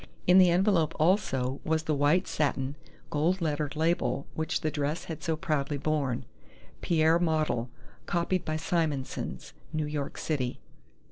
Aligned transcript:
In 0.25 0.39
the 0.39 0.49
envelope 0.49 0.95
also 0.97 1.61
was 1.63 1.83
the 1.83 1.93
white 1.93 2.27
satin, 2.27 2.75
gold 3.11 3.39
lettered 3.39 3.75
label 3.75 4.25
which 4.33 4.61
the 4.61 4.71
dress 4.71 5.03
had 5.03 5.21
so 5.21 5.35
proudly 5.35 5.77
borne: 5.77 6.25
"Pierre 6.81 7.19
Model. 7.19 7.69
Copied 8.07 8.43
by 8.43 8.55
Simonson's. 8.55 9.53
New 9.71 9.85
York 9.85 10.17
City." 10.17 10.59